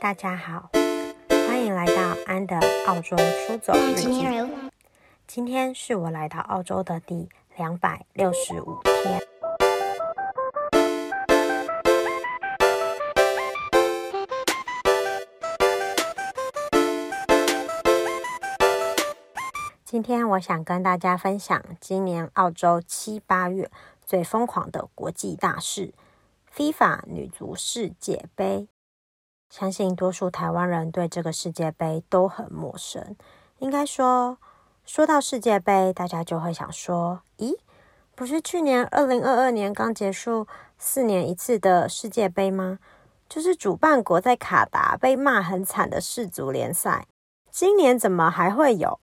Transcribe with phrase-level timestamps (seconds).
[0.00, 0.70] 大家好，
[1.28, 4.24] 欢迎来到安的澳洲出走日记。
[5.26, 9.20] 今天是我来到澳洲的第两百六十五天。
[19.84, 23.68] 今天我想跟大家分享今年澳洲七八月
[24.06, 25.92] 最疯狂的国际大事——
[26.54, 28.68] FIFA 女足世界杯。
[29.50, 33.16] 相信多数台湾人对这个世界杯都很陌生。
[33.58, 34.38] 应该说，
[34.84, 37.56] 说到世界杯，大家就会想说：“咦，
[38.14, 40.46] 不是去年二零二二年刚结束
[40.78, 42.78] 四年一次的世界杯吗？
[43.28, 47.06] 就是主办国在卡达被骂很惨的世足联赛，
[47.50, 49.00] 今年怎么还会有？”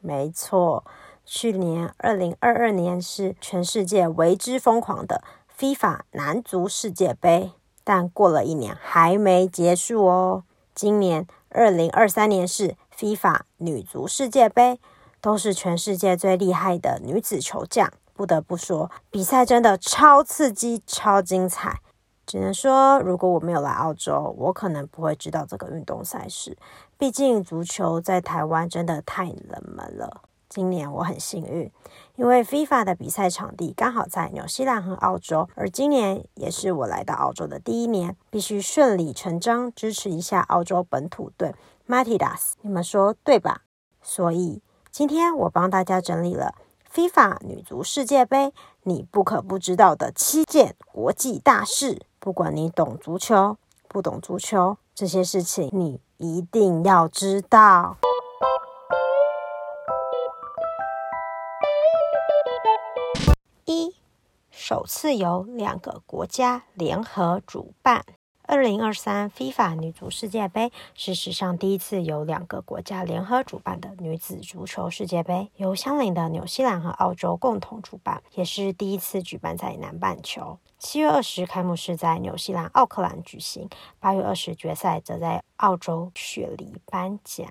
[0.00, 0.84] 没错，
[1.24, 5.22] 去年二零二二年是全世界为之疯狂的
[5.56, 7.52] FIFA 男足世界杯。
[7.84, 10.44] 但过了一年还没结束哦。
[10.74, 14.80] 今年二零二三年是 FIFA 女足世界杯，
[15.20, 17.92] 都是全世界最厉害的女子球将。
[18.14, 21.80] 不得不说，比赛真的超刺激、超精彩。
[22.24, 26.56] 只能说，如果我没有来澳洲，我可能不会知道这个运动赛事。
[26.96, 30.22] 毕竟足球在台湾真的太冷门了。
[30.52, 31.72] 今年我很幸运，
[32.16, 41.54] 因为 FIFA 的比赛场地刚好在纽西兰和澳洲，而今年也是我来到澳洲的第一年，必须顺理成章支持一下澳洲本土队
[41.88, 43.62] Matildas，你们说对吧？
[44.02, 46.54] 所以今天我帮大家整理了
[46.92, 53.56] FIFA 女足世界杯你不可不知道的七件国际大事，不管你懂足球
[53.88, 57.96] 不懂足球，这些事情你一定要知道。
[64.64, 68.04] 首次由两个国家联合主办，
[68.44, 80.56] 二零二三 FIFA 女足世界杯是史上第一次由两个国家联合主办的女子足球世界杯，由相邻的纽西兰和澳洲共同主办，也是第一次举办在南半球。
[80.78, 83.68] 七月二十开幕式在纽西兰奥克兰举行，
[83.98, 87.48] 八月二十决赛则在澳洲雪梨颁奖。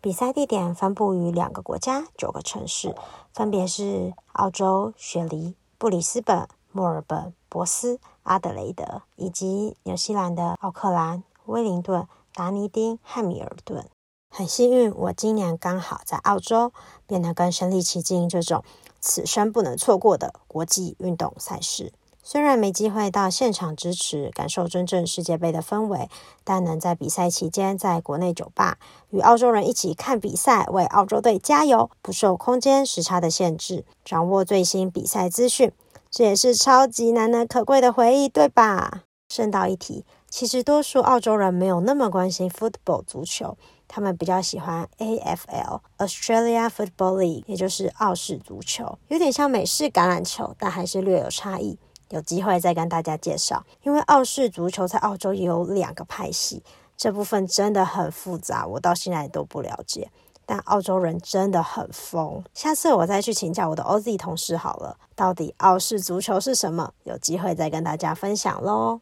[0.00, 2.94] 比赛地点分布于两个国家九个城市，
[3.34, 5.54] 分别是澳洲雪梨。
[5.84, 13.86] 布里斯本、墨尔本、珀斯、阿德雷德，以及纽西兰的奥克兰、威灵顿、达尼丁、汉密尔顿。
[14.30, 16.72] 很幸运，我今年刚好在澳洲，
[17.06, 18.64] 变得更身临其境这种
[18.98, 21.92] 此生不能错过的国际运动赛事。
[22.26, 26.08] 虽然没机会到现场支持，感受真正世界杯的氛围，
[26.42, 28.78] 但能在比赛期间在国内酒吧
[29.10, 35.70] 与澳洲人一起看比赛，为澳洲队加油，不受空间时差的限制，掌握最新比赛资讯，
[36.10, 39.02] 这也是超级难能可贵的回忆，对吧？
[39.28, 51.78] 顺道一提，其实多数澳洲人没有那么关心 football 足球，他们比较喜欢 AFL Australia Football League，也就是澳式足球，有点像美式橄榄球，但还是略有差异。
[52.10, 56.62] 有机会再跟大家介绍，因为澳式足球在澳洲也有两个派系，
[56.96, 60.10] 这部分真的很复杂，我到现在都不了解。
[60.46, 66.92] 但澳洲人真的很疯，下次我再去请教我的 OZ 同事好了，到底澳式足球是什么？
[67.04, 69.00] 有机会再跟大家分享喽。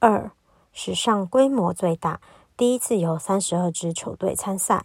[0.00, 0.32] 二，
[0.72, 2.20] 史上规模最大，
[2.56, 4.84] 第一次有三十二支球队参赛。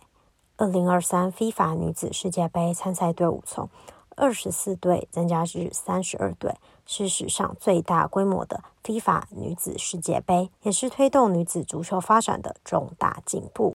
[0.55, 3.69] 二零二三 FIFA 女子世界杯参赛队伍从
[4.15, 6.55] 二十四队增加至三十二队，
[6.85, 13.73] 是史上最大规模的 FIFA 女子世界杯，也是推动女子足球发展的重大进步。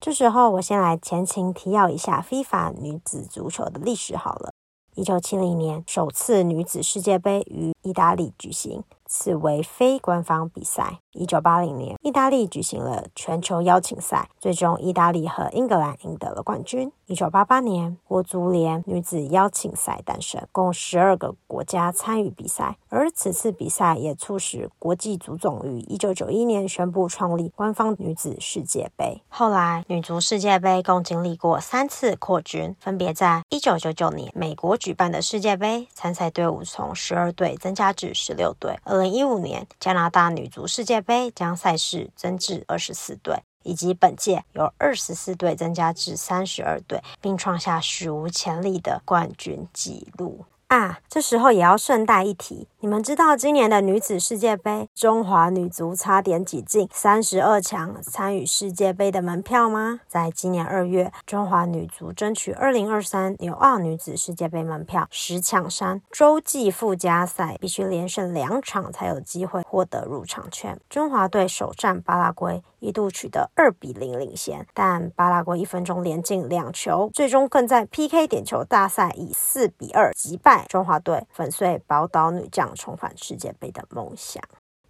[0.00, 4.50] 这时候，我先来前情提要一下 FIFA 女子足球的历史好了。
[4.94, 8.82] 一九七零年，首次女子世界杯于意大利举行。
[9.06, 11.00] 此为非官方比赛。
[11.14, 16.92] 一九八零年，意大利举行了全球邀请赛，最终意大利和英格兰赢得了冠军。
[17.06, 22.76] 一九八八年，国足联女子邀请赛诞生，共十二个国家参与比赛。
[22.88, 29.22] 而此次比赛也促使国际足总于一九九一年宣布创立官方女子世界杯。
[29.28, 38.78] 后来，女足世界杯共经历过三次扩军，分别在一九九九年美国举办的世界杯，参赛队伍从十二队增加至十六队。
[38.84, 50.44] 二零一五年，加拿大女足世界杯将赛事增至二十四队，以及本届由二十四队增加至三十二队，并创下史无前例的冠军纪录。
[50.68, 60.00] 啊，这时候也要顺带一提，你们知道今年的女子世界杯，中华女足差点挤进三十二强参与世界杯的门票吗？
[60.08, 70.80] 在今年二月，中华女足争取二零二三纽澳女子世界杯门票，十抢山，洲际附加赛必须连胜两场才有机会获得入场券。
[70.88, 80.63] 中华队首战巴拉圭，一度取得二比零领先，但巴拉圭一分钟连进两球，最终更在 PK 点球大赛以四比二击败。
[80.68, 84.42] 中华队粉碎宝岛女将重返世界杯的梦想。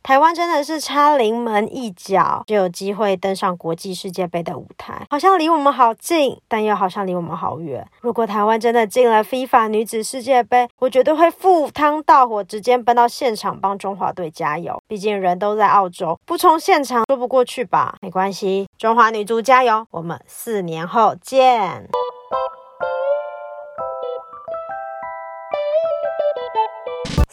[0.02, 7.88] 台湾真的是差临门一脚就有机会登上国际世界杯的舞台，好像离我们好近，但又好像离我们好远。
[8.02, 14.78] 如果台湾真的进了 FIFA 女子世界杯，我绝对会赴汤蹈火，直接奔到现场帮中华队加油。
[14.86, 17.96] 毕竟人都在澳洲，不冲现场说不过去吧？
[18.02, 21.88] 没关系，中华女足加油，我们四年后见。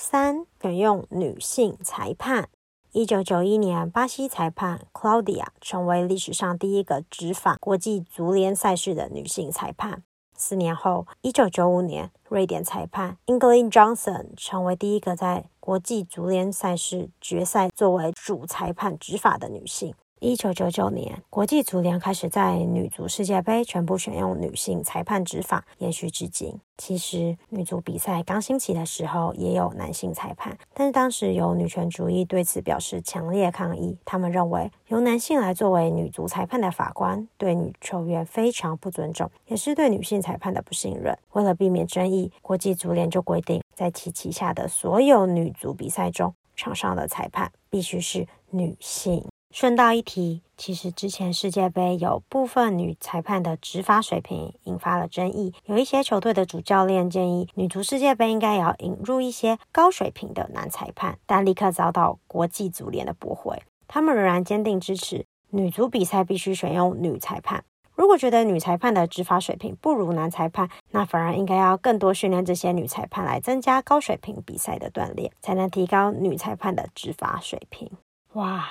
[0.04, 2.50] 三，选用女性裁判。
[2.92, 10.02] 一九九一年，巴西裁判 Claudia 成为历史上第一个执法国际足联赛事的女性裁判。
[10.36, 19.94] 四年后，一九九五年，瑞典裁判 Ingrid Johnson 成为第一个在国际足联赛事决赛作为主裁判执法的女性。
[20.24, 26.60] 一九九九年，国际足联开始在女足世界杯全部选用女性裁判执法，延续至今。
[26.78, 33.98] 其实，女足比赛刚兴起的时候也有男性裁判，但是当时有女权主义对此表示强烈抗议。
[34.06, 41.18] 他们认为，由男性来作为女足裁判的法官对女球员非常不尊重，也是对女性裁判的不信任。
[41.32, 49.26] 为了避免争议，国际足联就规定，在其旗下的所有女足比赛中，场上的裁判必须是女性。
[49.54, 63.62] 顺道一提，其实之前世界杯有部分女裁判的执法水平引发了争议，有一些球队的主教练建议女足世界杯应该也要引入一些高水平的男裁判，但立刻遭到国际足联的驳回。
[63.90, 67.66] 他们仍然坚定支持女足比赛必须选用女裁判。
[67.94, 77.92] 如果觉得女裁判的执法水平不如男裁判，那反而应该要更多训练这些女裁判来增加高水平比赛的锻炼，才能提高女裁判的执法水平。
[78.34, 78.70] 哇！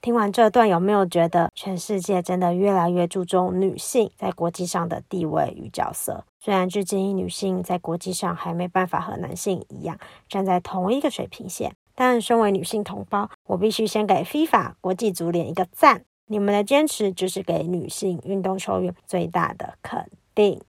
[0.00, 6.24] 听完这段，有没有觉得全世界真的越来越注重女性在国际上的地位与角色？
[6.38, 9.98] 虽然至今女性在国际上还没办法和男性一样
[10.28, 16.04] 站在同一个水平线，但身为女性同胞，我必须先给 FIFA 国际足联一个赞！
[16.26, 20.62] 你们的坚持就是给女性运动球员最大的肯定。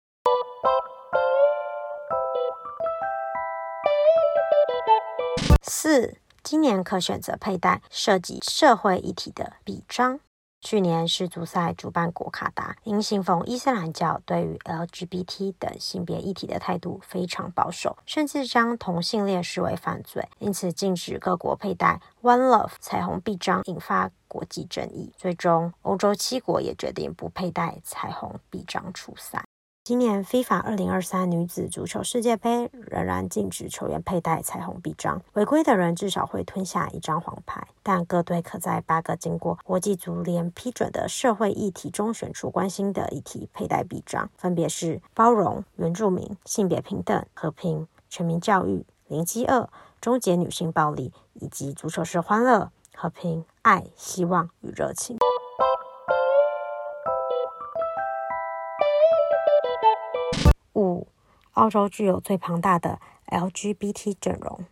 [5.62, 6.16] 四。
[6.50, 10.18] 今年可选择佩戴涉及社会议题的臂章。
[10.62, 25.12] 去年世足赛主办国卡达因信奉伊斯兰教，对于 LGBT 等性别议题的态度非常保守，甚至将同性恋视为犯罪，因此禁止各国佩戴 One Love 彩虹臂章，引发国际争议。
[25.18, 29.44] 最终，欧洲七国也决定不佩戴彩虹臂章出赛。
[29.88, 37.67] 今年 FIFA 二零二三女子足球世界杯仍然禁止球员佩戴彩虹臂章，违规的人至少会吞下一张黄牌。
[37.82, 49.70] 但各队可在八个经过国际足联批准的社会议题中选出关心的议题佩戴臂章，分别是包容、原住民、性别平等、和平、全民教育、零饥饿、
[50.02, 55.17] 终结女性暴力以及足球是欢乐、和平、爱、希望与热情。
[61.58, 64.64] 澳洲具有最庞大的 LGBT 阵容。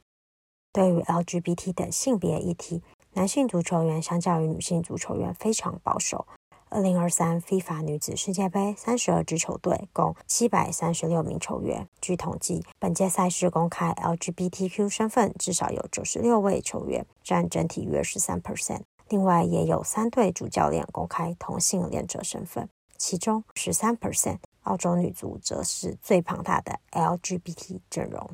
[0.73, 2.81] 对于 LGBT 等性别议题，
[3.15, 6.29] 男性足球员相较于女性足球员非常保守。
[6.69, 11.89] 二零二三 FIFA 女子世界杯三十二支球队，共七百三十六名球员。
[12.01, 18.83] 据统计，本届赛事公开 LGBTQ 身份至少有九十六位球员，占整体约十三 percent。
[19.09, 24.39] 另外，也有三队主教练公开同性恋者身份，其中十三 percent。
[24.67, 28.31] 澳洲女足则是最庞大的 LGBT 阵容。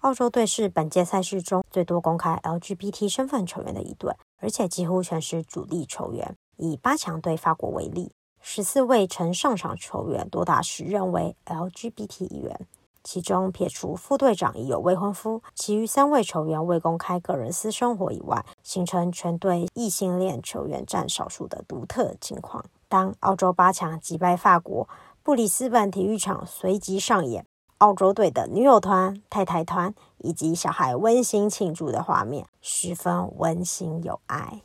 [0.00, 6.36] 澳洲队是本届赛事中最多公开 LGBT 身份球员的一队，而且几乎全是主力球员。
[6.56, 12.66] 以八强队法国为例，十四位曾上场球员多达十人为 LGBT 一员，
[13.04, 22.64] 其中撇除副队长已有未婚夫，其余三位球员未公开个人私生活以外，形成全队异性恋球员占少数的独特情况。
[22.88, 24.88] 当澳洲八强击败法国。
[25.28, 27.44] 布里斯本体育场随即上演
[27.76, 34.62] 澳洲队的女友团、太太团以及小孩温馨庆祝的画面，十分温馨有爱。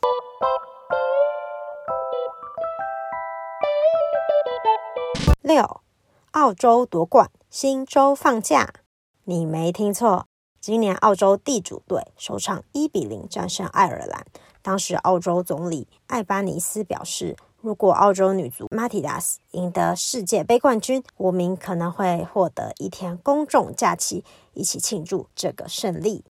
[5.42, 5.82] 六，
[6.30, 8.72] 澳洲夺冠，新州放假。
[9.24, 10.26] 你没听错，
[10.62, 14.24] 今年澳洲地主队首场一比零战胜爱尔兰。
[14.62, 26.26] 当时澳洲总理艾巴尼斯表示，如果澳洲女足马蒂达斯赢得世界杯冠军，国民可能会获得一天公众假期，一起庆祝这个胜利。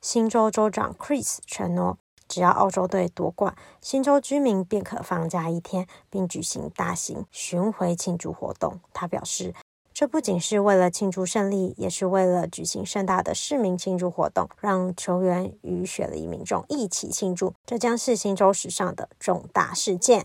[0.00, 8.80] 新州州长 Chris 承诺，只要澳洲队夺冠，新州居民便可放假一天，并举行大型巡回庆祝活动。
[8.94, 9.54] 他表示，
[9.92, 17.52] 这不仅是为了庆祝胜利，也是为了举行盛大的市民庆祝活动，让球员与雪梨民众一起庆祝。
[17.66, 20.24] 这将是新州史上的重大事件。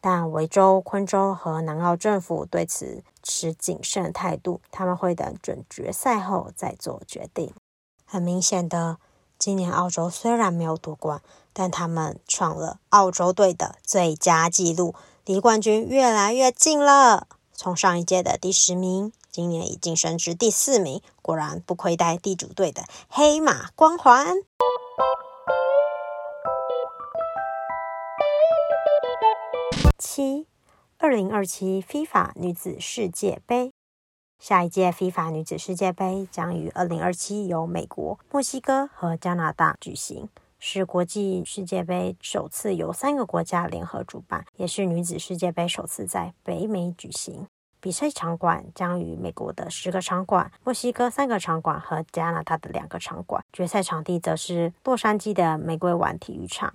[0.00, 7.52] 但维州、昆州和南澳政府对此持谨慎态度，他们会等准决赛后再做决定。
[8.04, 8.98] 很明显的，
[9.38, 11.20] 今年澳洲虽然没有夺冠，
[11.52, 17.26] 但他们创了澳洲队的最佳纪录，离冠军越来越近了。
[17.52, 24.36] 从上一届的第十名，今年已晋升至第四名，果然不亏待地主队的黑马光环。
[29.98, 30.46] 七，
[30.98, 33.72] 二零二七 FIFA 女子世界杯，
[34.38, 40.28] 下一届 FIFA 女子世界杯将于二零二七由美国、墨西哥和加拿大举行，
[40.60, 47.48] 是国际世界杯首次由三个国家联合主办，也是女子世界杯首次在北美举行。
[47.80, 56.72] 比赛场馆将与美国的十个场馆、墨西哥三个场馆和加拿大的两个场馆，决赛场地则是洛杉矶的玫瑰湾体育场。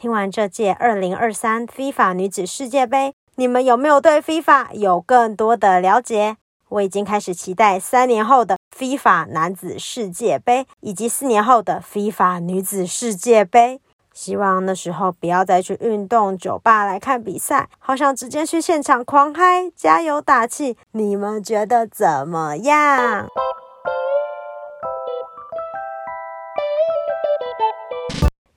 [0.00, 6.38] 听完这届二零二三 FIFA 女子世界杯，你们有没有对 FIFA 有更多的了解？
[6.70, 13.82] 我已经开始期待三年后的 FIFA 男子世界杯，以及四年后的 FIFA 女子世界杯。
[14.14, 20.78] 希望那时候不要再去运动酒吧来看比赛，好想直接去现场狂嗨，加油打气。
[20.92, 23.26] 你们觉得怎么样？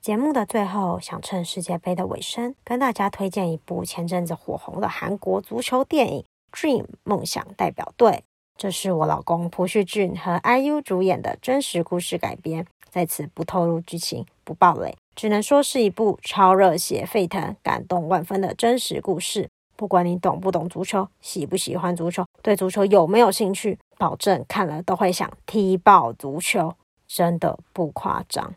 [0.04, 8.10] 节目的最后，想趁世界杯的尾声，跟大家推荐一部前阵子火红的韩国足球电影《Dream 梦想代表队》。
[8.58, 19.48] 这是我老公朴叙俊和 IU 主演的真实故事改编，在此不透露剧情，不爆雷，只能说是一部超热血沸腾、感动万分的真实故事。
[19.74, 26.74] 不管你懂不懂足球，喜不喜欢足球，对足球有没有兴趣，保证看了都会想踢爆足球，
[27.06, 28.52] 真的不夸张。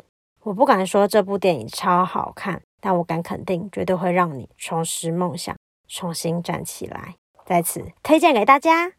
[0.48, 5.54] 我不敢说这部电影超好看，但我敢肯定，绝对会让你重拾梦想，
[5.90, 7.16] 重新站起来。
[7.46, 8.94] 在此推荐给大家。